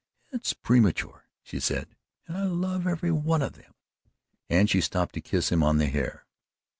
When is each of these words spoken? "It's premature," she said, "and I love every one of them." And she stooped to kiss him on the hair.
"It's 0.31 0.53
premature," 0.53 1.25
she 1.43 1.59
said, 1.59 1.95
"and 2.25 2.35
I 2.35 2.45
love 2.45 2.87
every 2.87 3.11
one 3.11 3.43
of 3.43 3.53
them." 3.53 3.75
And 4.49 4.67
she 4.67 4.81
stooped 4.81 5.13
to 5.13 5.21
kiss 5.21 5.51
him 5.51 5.61
on 5.61 5.77
the 5.77 5.85
hair. 5.89 6.25